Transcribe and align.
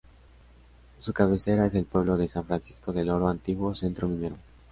Su 0.97 1.13
cabecera 1.13 1.67
es 1.67 1.75
el 1.75 1.85
pueblo 1.85 2.17
de 2.17 2.27
San 2.27 2.43
Francisco 2.45 2.91
del 2.91 3.11
Oro, 3.11 3.27
antiguo 3.27 3.75
centro 3.75 4.07
minero. 4.07 4.35